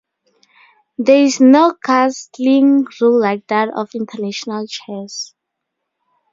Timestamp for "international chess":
3.93-5.35